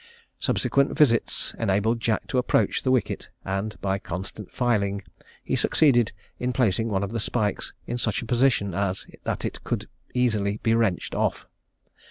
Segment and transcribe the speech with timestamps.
[0.39, 5.03] Subsequent visits enabled Jack to approach the wicket; and by constant filing
[5.43, 9.63] he succeeded in placing one of the spikes in such a position as that it
[9.63, 11.45] could be easily wrenched off.